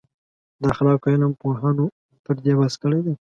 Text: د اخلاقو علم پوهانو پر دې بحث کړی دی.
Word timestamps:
د 0.59 0.63
اخلاقو 0.73 1.11
علم 1.13 1.31
پوهانو 1.41 1.85
پر 2.25 2.35
دې 2.43 2.53
بحث 2.59 2.75
کړی 2.83 2.99
دی. 3.05 3.13